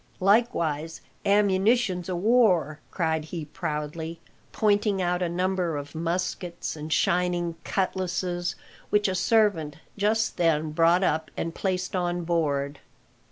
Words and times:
Likewise 0.19 0.99
ammunitions 1.27 2.09
o' 2.09 2.15
war," 2.15 2.79
cried 2.89 3.25
he 3.25 3.45
proudly, 3.45 4.19
pointing 4.51 4.99
out 4.99 5.21
a 5.21 5.29
number 5.29 5.77
of 5.77 5.93
muskets 5.93 6.75
and 6.75 6.91
shining 6.91 7.53
cutlasses, 7.63 8.55
which 8.89 9.07
a 9.07 9.13
servant 9.13 9.75
just 9.97 10.37
then 10.37 10.71
brought 10.71 11.03
up 11.03 11.29
and 11.37 11.53
placed 11.53 11.95
on 11.95 12.23
board. 12.23 12.79